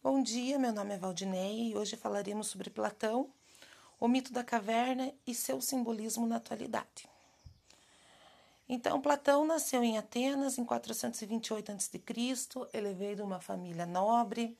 [0.00, 3.28] Bom dia, meu nome é Valdinei e hoje falaremos sobre Platão,
[3.98, 7.08] o mito da caverna e seu simbolismo na atualidade.
[8.68, 12.00] Então, Platão nasceu em Atenas em 428 a.C.
[12.72, 14.56] Ele veio de uma família nobre,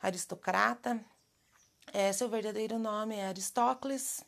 [0.00, 1.04] aristocrata.
[1.92, 4.22] É, seu verdadeiro nome é Aristócles.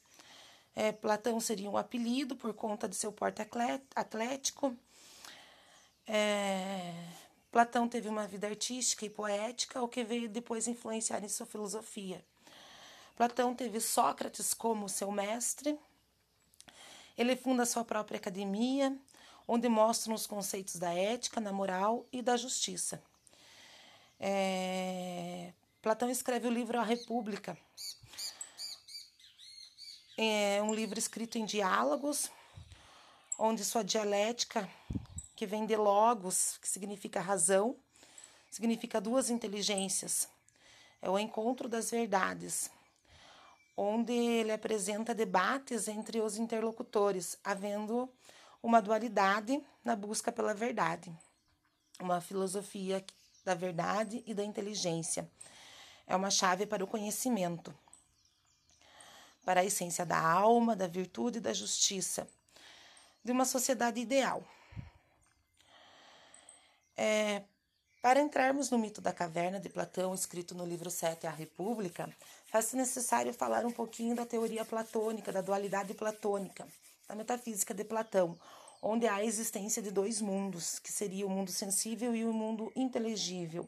[0.74, 3.40] É, Platão seria um apelido por conta de seu porte
[3.94, 4.76] atlético.
[6.08, 6.92] É,
[7.60, 12.24] Platão teve uma vida artística e poética, o que veio depois influenciar em sua filosofia.
[13.14, 15.78] Platão teve Sócrates como seu mestre.
[17.18, 18.96] Ele funda sua própria academia,
[19.46, 23.02] onde mostra os conceitos da ética, da moral e da justiça.
[24.18, 25.52] É...
[25.82, 27.58] Platão escreve o livro A República.
[30.16, 32.30] É um livro escrito em diálogos,
[33.38, 34.66] onde sua dialética
[35.40, 37.74] que vem de logos, que significa razão,
[38.50, 40.28] significa duas inteligências.
[41.00, 42.70] É o encontro das verdades,
[43.74, 48.06] onde ele apresenta debates entre os interlocutores, havendo
[48.62, 51.10] uma dualidade na busca pela verdade,
[51.98, 53.02] uma filosofia
[53.42, 55.26] da verdade e da inteligência.
[56.06, 57.74] É uma chave para o conhecimento,
[59.42, 62.28] para a essência da alma, da virtude e da justiça,
[63.24, 64.44] de uma sociedade ideal.
[67.02, 67.44] É,
[68.02, 72.14] para entrarmos no mito da caverna de Platão, escrito no livro 7, A República,
[72.44, 76.68] faz-se necessário falar um pouquinho da teoria platônica, da dualidade platônica,
[77.08, 78.38] da metafísica de Platão,
[78.82, 82.70] onde há a existência de dois mundos, que seria o mundo sensível e o mundo
[82.76, 83.66] inteligível.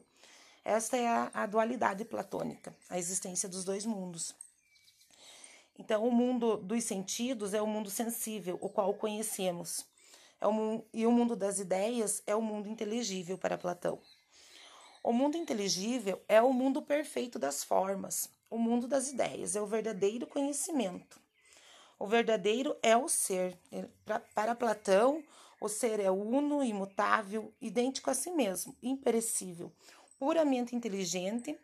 [0.63, 4.35] Esta é a, a dualidade platônica, a existência dos dois mundos.
[5.79, 9.91] Então, o mundo dos sentidos é o mundo sensível, o qual conhecemos.
[10.43, 10.45] É
[10.93, 13.97] e o mundo das ideias é o mundo inteligível para Platão.
[15.01, 18.29] O mundo inteligível é o mundo perfeito das formas.
[18.49, 21.17] O mundo das ideias é o verdadeiro conhecimento.
[21.97, 23.57] O verdadeiro é o ser.
[24.35, 25.23] Para Platão,
[25.61, 29.71] o ser é uno, imutável, idêntico a si mesmo, imperecível,
[30.19, 31.57] puramente inteligente,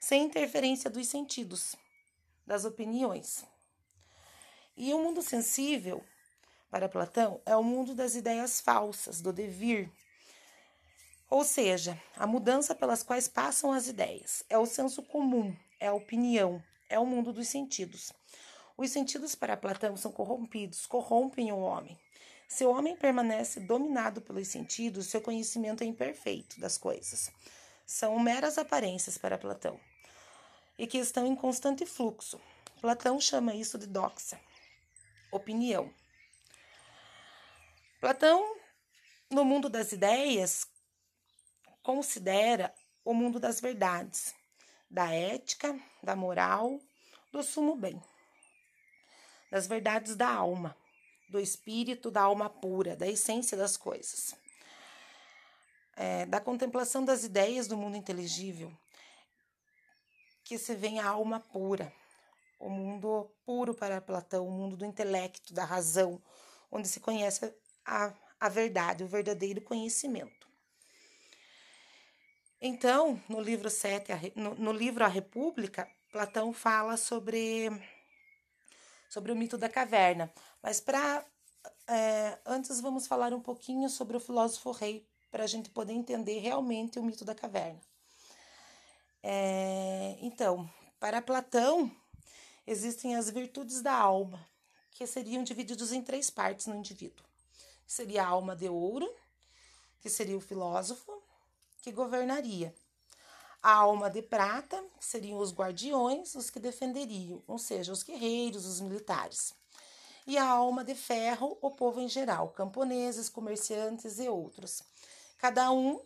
[0.00, 1.76] sem interferência dos sentidos,
[2.44, 3.44] das opiniões.
[4.76, 6.04] E o mundo sensível
[6.74, 9.88] para Platão, é o mundo das ideias falsas, do devir.
[11.30, 14.42] Ou seja, a mudança pelas quais passam as ideias.
[14.50, 18.12] É o senso comum, é a opinião, é o mundo dos sentidos.
[18.76, 21.96] Os sentidos para Platão são corrompidos, corrompem o homem.
[22.48, 27.30] Se o homem permanece dominado pelos sentidos, seu conhecimento é imperfeito das coisas.
[27.86, 29.78] São meras aparências para Platão
[30.76, 32.40] e que estão em constante fluxo.
[32.80, 34.40] Platão chama isso de doxa,
[35.30, 35.88] opinião.
[38.04, 38.54] Platão,
[39.30, 40.66] no mundo das ideias,
[41.82, 42.70] considera
[43.02, 44.34] o mundo das verdades,
[44.90, 46.78] da ética, da moral,
[47.32, 47.98] do sumo bem,
[49.50, 50.76] das verdades da alma,
[51.30, 54.34] do espírito, da alma pura, da essência das coisas,
[55.96, 58.70] é, da contemplação das ideias do mundo inteligível,
[60.44, 61.90] que se vê a alma pura,
[62.60, 66.22] o mundo puro para Platão, o mundo do intelecto, da razão,
[66.70, 70.48] onde se conhece a, a verdade, o verdadeiro conhecimento.
[72.60, 77.68] Então, no livro 7, no, no livro A República, Platão fala sobre,
[79.08, 80.32] sobre o mito da caverna.
[80.62, 81.26] Mas para
[81.88, 86.38] é, antes vamos falar um pouquinho sobre o filósofo rei, para a gente poder entender
[86.38, 87.80] realmente o mito da caverna.
[89.22, 91.90] É, então, para Platão,
[92.66, 94.46] existem as virtudes da alma,
[94.92, 97.24] que seriam divididos em três partes no indivíduo
[97.86, 99.12] seria a alma de ouro,
[100.00, 101.22] que seria o filósofo,
[101.82, 102.74] que governaria.
[103.62, 108.66] A alma de prata, que seriam os guardiões, os que defenderiam, ou seja, os guerreiros,
[108.66, 109.54] os militares.
[110.26, 114.82] E a alma de ferro, o povo em geral, camponeses, comerciantes e outros,
[115.38, 116.00] cada um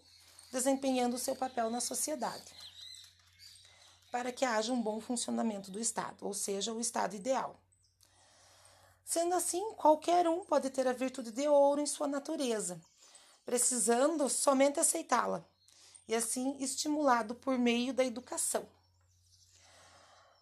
[0.50, 2.52] desempenhando o seu papel na sociedade,
[4.10, 7.56] para que haja um bom funcionamento do Estado, ou seja, o Estado ideal.
[9.08, 12.78] Sendo assim, qualquer um pode ter a virtude de ouro em sua natureza,
[13.42, 15.42] precisando somente aceitá-la,
[16.06, 18.68] e assim estimulado por meio da educação.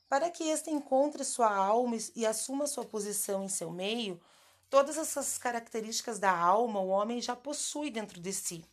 [0.08, 4.20] Para que este encontre sua alma e assuma sua posição em seu meio,
[4.68, 8.64] todas essas características da alma o homem já possui dentro de si.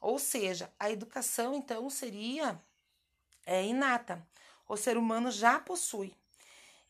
[0.00, 2.62] Ou seja, a educação então seria
[3.44, 4.24] é, inata.
[4.68, 6.16] O ser humano já possui.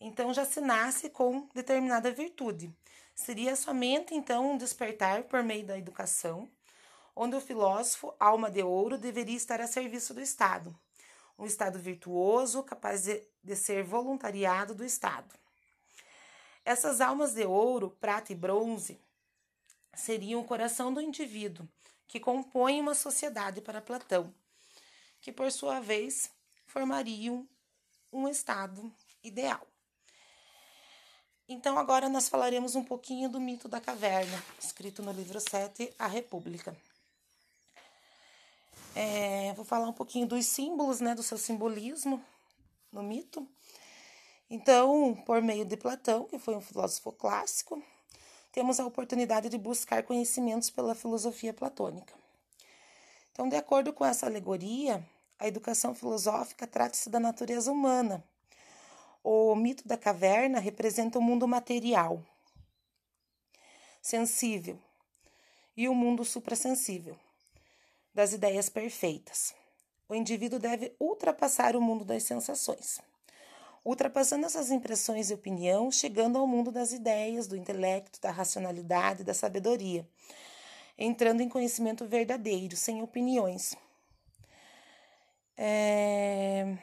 [0.01, 2.71] Então já se nasce com determinada virtude.
[3.15, 6.49] Seria somente então um despertar por meio da educação,
[7.15, 10.77] onde o filósofo, alma de ouro, deveria estar a serviço do Estado.
[11.39, 15.35] um Estado virtuoso, capaz de, de ser voluntariado do Estado.
[16.65, 18.99] Essas almas de ouro, prata e bronze
[19.95, 21.67] seriam o coração do indivíduo,
[22.07, 24.33] que compõe uma sociedade para Platão,
[25.21, 26.31] que por sua vez
[26.67, 27.49] formariam
[28.13, 28.93] um estado
[29.23, 29.67] ideal.
[31.49, 36.09] Então, agora nós falaremos um pouquinho do mito da caverna, escrito no livro 7, A
[36.09, 36.77] República.
[38.97, 42.21] É, vou falar um pouquinho dos símbolos, né, do seu simbolismo
[42.91, 43.47] no mito.
[44.51, 47.81] Então, por meio de Platão, que foi um filósofo clássico,
[48.51, 52.13] temos a oportunidade de buscar conhecimentos pela filosofia platônica.
[53.31, 55.07] Então, de acordo com essa alegoria,
[55.39, 58.25] a educação filosófica trata-se da natureza humana.
[59.29, 62.25] O mito da caverna representa o mundo material,
[64.01, 64.79] sensível,
[65.77, 67.19] e o mundo suprassensível,
[68.15, 69.53] das ideias perfeitas.
[70.09, 73.01] O indivíduo deve ultrapassar o mundo das sensações
[73.85, 79.35] ultrapassando essas impressões e opinião, chegando ao mundo das ideias, do intelecto, da racionalidade, da
[79.35, 80.09] sabedoria,
[80.97, 83.77] entrando em conhecimento verdadeiro, sem opiniões.
[85.57, 86.77] É...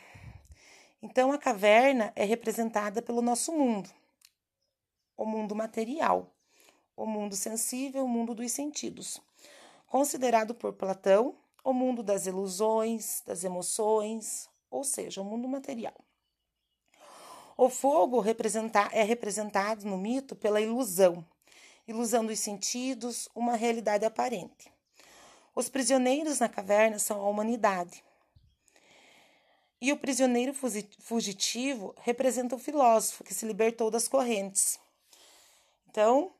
[1.06, 3.90] Então, a caverna é representada pelo nosso mundo,
[5.18, 6.34] o mundo material,
[6.96, 9.20] o mundo sensível, o mundo dos sentidos.
[9.86, 15.94] Considerado por Platão, o mundo das ilusões, das emoções, ou seja, o mundo material.
[17.58, 18.24] O fogo
[18.94, 21.24] é representado no mito pela ilusão,
[21.86, 24.72] ilusão dos sentidos, uma realidade aparente.
[25.54, 28.02] Os prisioneiros na caverna são a humanidade.
[29.84, 30.54] E o prisioneiro
[31.00, 34.80] fugitivo representa o filósofo que se libertou das correntes.
[35.90, 36.32] Então,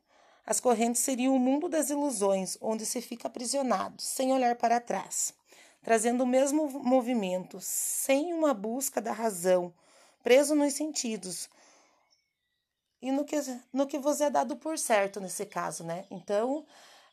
[0.46, 5.34] as correntes seriam o mundo das ilusões, onde se fica aprisionado, sem olhar para trás,
[5.82, 9.74] trazendo o mesmo movimento, sem uma busca da razão,
[10.22, 11.50] preso nos sentidos
[13.02, 13.36] e no que,
[13.70, 16.06] no que vos é dado por certo nesse caso, né?
[16.10, 16.64] Então,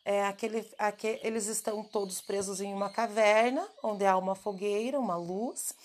[0.06, 5.18] é aquele, aquele, eles estão todos presos em uma caverna, onde há uma fogueira, uma
[5.18, 5.76] luz,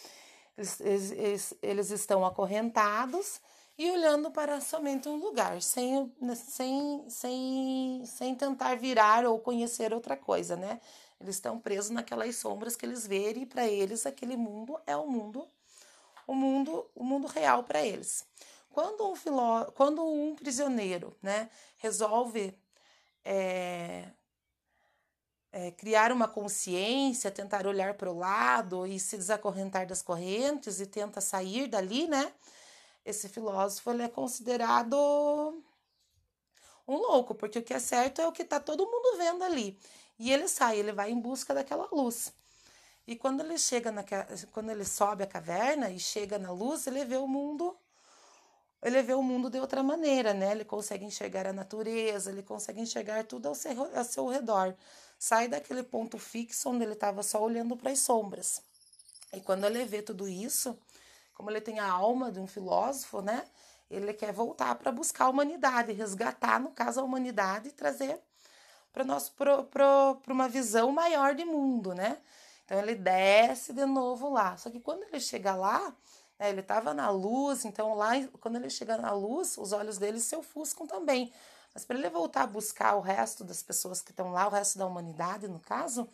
[0.56, 3.40] eles, estão acorrentados
[3.78, 10.16] e olhando para somente um lugar, sem, sem, sem, sem tentar virar ou conhecer outra
[10.16, 10.80] coisa, né?
[11.20, 15.06] Eles estão presos naquelas sombras que eles verem e para eles aquele mundo é o
[15.06, 15.46] mundo
[16.26, 18.26] o mundo, o mundo real para eles.
[18.70, 21.48] Quando um, filó, quando um prisioneiro né,
[21.78, 22.52] resolve
[23.24, 24.08] é,
[25.56, 30.86] é, criar uma consciência, tentar olhar para o lado e se desacorrentar das correntes e
[30.86, 32.30] tenta sair dali, né?
[33.02, 34.94] Esse filósofo ele é considerado
[36.86, 39.78] um louco, porque o que é certo é o que está todo mundo vendo ali.
[40.18, 42.34] E ele sai, ele vai em busca daquela luz.
[43.06, 44.04] E quando ele chega na,
[44.52, 47.74] quando ele sobe a caverna e chega na luz, ele vê o mundo
[48.82, 50.52] ele vê o mundo de outra maneira, né?
[50.52, 54.76] Ele consegue enxergar a natureza, ele consegue enxergar tudo ao seu, ao seu redor.
[55.18, 58.62] Sai daquele ponto fixo onde ele estava só olhando para as sombras.
[59.32, 60.78] E quando ele vê tudo isso,
[61.34, 63.44] como ele tem a alma de um filósofo, né?
[63.90, 68.20] Ele quer voltar para buscar a humanidade, resgatar, no caso, a humanidade e trazer
[68.92, 69.04] para
[70.28, 72.18] uma visão maior de mundo, né?
[72.64, 74.56] Então ele desce de novo lá.
[74.56, 75.94] Só que quando ele chega lá,
[76.38, 80.18] né, ele estava na luz, então lá, quando ele chega na luz, os olhos dele
[80.18, 81.32] se ofuscam também.
[81.76, 84.78] Mas para ele voltar a buscar o resto das pessoas que estão lá, o resto
[84.78, 86.08] da humanidade, no caso,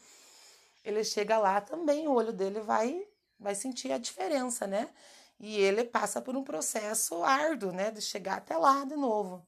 [0.85, 3.07] ele chega lá também, o olho dele vai,
[3.39, 4.91] vai sentir a diferença, né?
[5.39, 7.93] E ele passa por um processo árduo, né?
[7.93, 9.47] De chegar até lá de novo.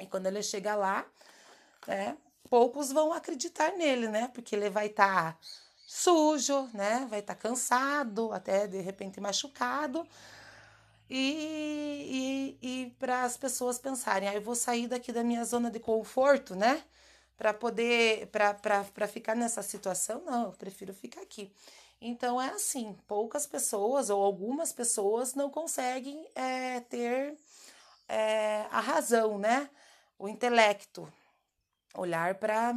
[0.00, 1.06] E quando ele chega lá,
[1.86, 2.18] né?
[2.50, 4.26] Poucos vão acreditar nele, né?
[4.34, 5.34] Porque ele vai estar.
[5.34, 5.38] Tá
[5.86, 7.06] sujo, né?
[7.08, 10.04] Vai estar tá cansado, até de repente machucado.
[11.16, 15.70] E, e, e para as pessoas pensarem, ah, eu vou sair daqui da minha zona
[15.70, 16.82] de conforto, né?
[17.36, 21.52] Para poder, para ficar nessa situação, não, eu prefiro ficar aqui.
[22.00, 27.36] Então é assim, poucas pessoas ou algumas pessoas não conseguem é, ter
[28.08, 29.70] é, a razão, né?
[30.18, 31.08] O intelecto,
[31.94, 32.74] olhar para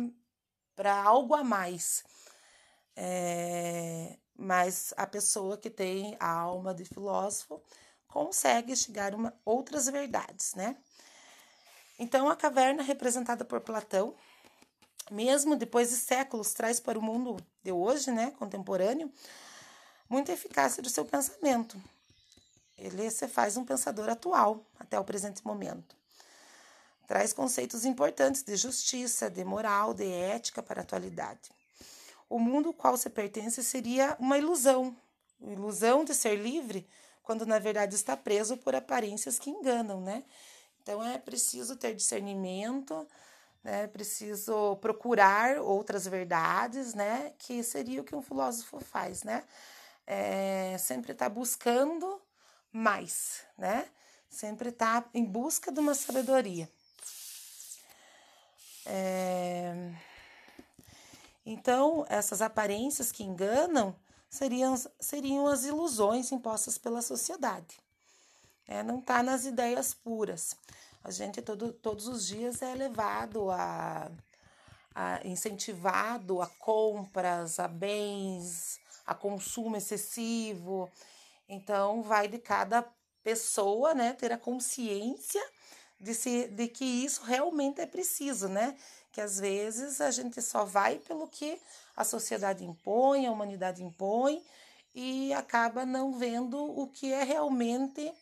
[1.04, 2.04] algo a mais.
[2.96, 7.60] É, mas a pessoa que tem a alma de filósofo
[8.08, 10.76] consegue chegar a outras verdades, né?
[12.00, 14.16] Então, a caverna representada por Platão,
[15.10, 19.12] mesmo depois de séculos, traz para o mundo de hoje, né, contemporâneo,
[20.10, 21.82] muita eficácia do seu pensamento.
[22.78, 25.96] Ele se faz um pensador atual até o presente momento.
[27.08, 31.50] Traz conceitos importantes de justiça, de moral, de ética para a atualidade
[32.30, 34.96] o mundo ao qual você pertence seria uma ilusão,
[35.42, 36.88] ilusão de ser livre,
[37.28, 40.24] quando na verdade está preso por aparências que enganam, né?
[40.82, 43.06] Então é preciso ter discernimento,
[43.62, 43.84] né?
[43.84, 47.34] É preciso procurar outras verdades, né?
[47.38, 49.44] Que seria o que um filósofo faz, né?
[50.06, 52.22] É, sempre está buscando
[52.72, 53.90] mais, né?
[54.30, 56.72] Sempre está em busca de uma sabedoria.
[58.86, 59.92] É...
[61.46, 63.94] Então, essas aparências que enganam
[64.30, 67.80] seriam, seriam as ilusões impostas pela sociedade.
[68.68, 70.56] É, não está nas ideias puras.
[71.04, 74.12] A gente todo, todos os dias é levado a,
[74.94, 80.92] a incentivado a compras, a bens, a consumo excessivo.
[81.48, 82.86] Então, vai de cada
[83.24, 85.42] pessoa né, ter a consciência
[86.00, 88.78] de, se, de que isso realmente é preciso, né?
[89.18, 91.60] Que às vezes a gente só vai pelo que
[91.96, 94.46] a sociedade impõe, a humanidade impõe,
[94.94, 98.14] e acaba não vendo o que é realmente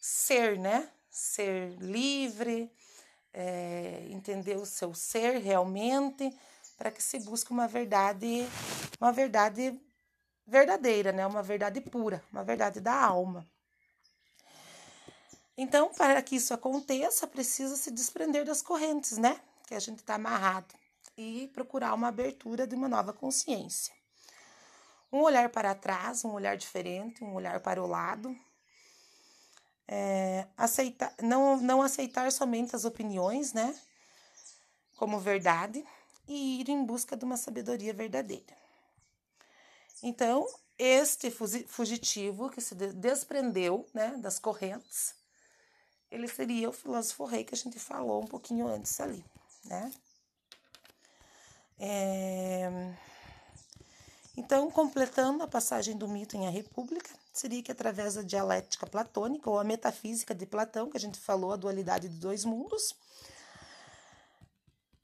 [0.00, 0.88] ser, né?
[1.10, 2.72] Ser livre,
[3.34, 6.34] é, entender o seu ser realmente,
[6.78, 8.48] para que se busque uma verdade,
[8.98, 9.78] uma verdade
[10.46, 11.26] verdadeira, né?
[11.26, 13.46] Uma verdade pura, uma verdade da alma.
[15.54, 19.38] Então, para que isso aconteça, precisa se desprender das correntes, né?
[19.70, 20.74] Que a gente está amarrado
[21.16, 23.94] e procurar uma abertura de uma nova consciência.
[25.12, 28.36] Um olhar para trás, um olhar diferente, um olhar para o lado.
[29.86, 33.78] É, aceitar, não, não aceitar somente as opiniões, né?
[34.96, 35.86] Como verdade
[36.26, 38.56] e ir em busca de uma sabedoria verdadeira.
[40.02, 45.14] Então, este fugitivo que se desprendeu né, das correntes
[46.10, 49.24] ele seria o filósofo rei que a gente falou um pouquinho antes ali,
[49.64, 49.92] né?
[51.78, 52.94] É...
[54.36, 59.48] Então, completando a passagem do mito em A República, seria que através da dialética platônica
[59.50, 62.94] ou a metafísica de Platão, que a gente falou, a dualidade de dois mundos,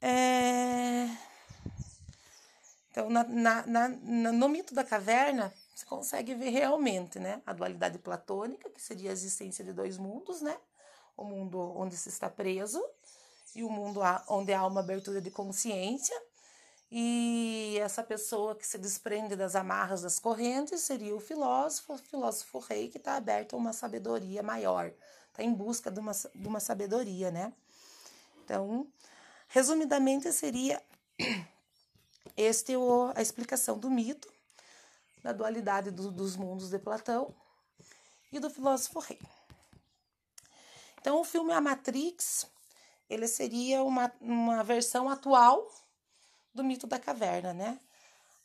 [0.01, 1.07] é...
[2.91, 7.99] Então, na, na, na, no mito da caverna, você consegue ver realmente né, a dualidade
[7.99, 10.57] platônica, que seria a existência de dois mundos, né?
[11.17, 12.81] o mundo onde se está preso
[13.57, 16.15] e o mundo onde há uma abertura de consciência.
[16.91, 22.59] E essa pessoa que se desprende das amarras das correntes seria o filósofo, o filósofo
[22.59, 24.93] rei que está aberto a uma sabedoria maior,
[25.29, 27.51] está em busca de uma, de uma sabedoria, né?
[28.45, 28.87] Então,
[29.47, 30.81] resumidamente, seria
[32.37, 34.31] este o, a explicação do mito,
[35.23, 37.33] da dualidade do, dos mundos de Platão
[38.31, 39.19] e do filósofo rei.
[41.01, 42.45] Então, o filme A Matrix,
[43.09, 45.71] ele seria uma, uma versão atual
[46.53, 47.79] do mito da caverna, né?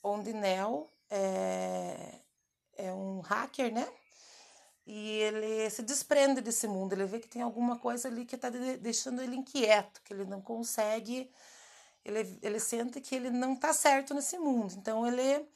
[0.02, 2.20] Onde Neo é,
[2.76, 3.88] é um hacker, né?
[4.86, 8.50] E ele se desprende desse mundo, ele vê que tem alguma coisa ali que está
[8.50, 11.30] deixando ele inquieto, que ele não consegue,
[12.04, 14.74] ele, ele sente que ele não está certo nesse mundo.
[14.76, 15.46] Então, ele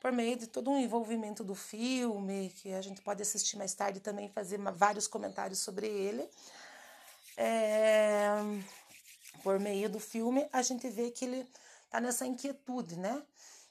[0.00, 4.00] por meio de todo um envolvimento do filme, que a gente pode assistir mais tarde
[4.00, 6.28] também fazer vários comentários sobre ele.
[7.40, 8.30] É,
[9.44, 11.48] por meio do filme, a gente vê que ele
[11.88, 13.22] tá nessa inquietude, né?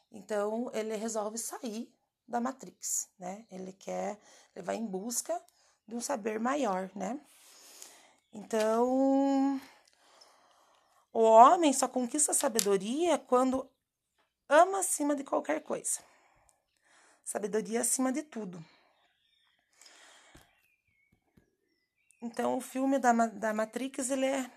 [0.09, 1.93] Então ele resolve sair
[2.25, 3.45] da Matrix, né?
[3.51, 4.17] Ele quer,
[4.55, 5.38] ele vai em busca
[5.86, 7.19] de um saber maior, né?
[8.31, 9.59] Então,
[11.12, 13.69] o homem só conquista sabedoria quando
[14.47, 16.00] ama acima de qualquer coisa.
[17.21, 18.63] Sabedoria acima de tudo.
[22.21, 24.50] Então, o filme da, da Matrix, ele é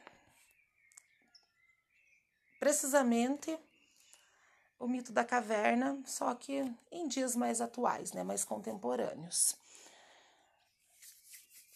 [2.58, 3.58] precisamente
[4.78, 9.54] o mito da caverna, só que em dias mais atuais, né, mais contemporâneos.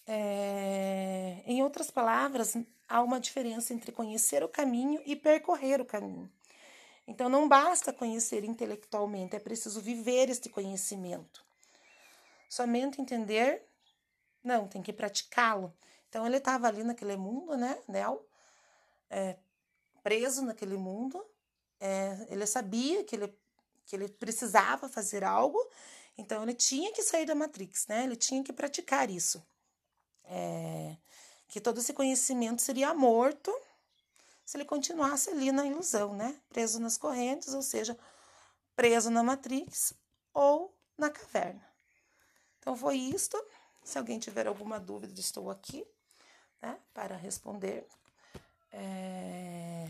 [0.07, 2.55] É, em outras palavras,
[2.89, 6.31] há uma diferença entre conhecer o caminho e percorrer o caminho.
[7.07, 11.45] Então não basta conhecer intelectualmente, é preciso viver este conhecimento.
[12.49, 13.63] Somente entender,
[14.45, 15.75] não, tem que praticá-lo.
[16.09, 18.25] Então ele estava ali naquele mundo, né, Nel,
[19.11, 19.37] é,
[20.03, 21.25] preso naquele mundo.
[21.81, 23.35] É, ele sabia que ele,
[23.85, 25.59] que ele precisava fazer algo,
[26.17, 28.05] então ele tinha que sair da Matrix, né?
[28.05, 29.45] Ele tinha que praticar isso.
[30.25, 30.97] É,
[31.49, 33.53] que todo esse conhecimento seria morto
[34.45, 36.39] se ele continuasse ali na ilusão, né?
[36.49, 37.99] Preso nas correntes, ou seja,
[38.77, 39.95] preso na matrix
[40.33, 41.65] ou na caverna.
[42.59, 43.37] Então foi isto.
[43.85, 45.87] Se alguém tiver alguma dúvida, estou aqui
[46.61, 47.87] né, para responder.
[48.73, 49.87] É...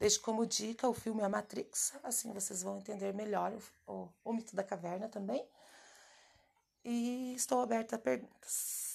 [0.00, 3.52] Deixe como dica o filme A Matrix, assim vocês vão entender melhor
[3.86, 5.44] o, o, o mito da caverna também.
[7.34, 8.87] estou aberta a perguntas.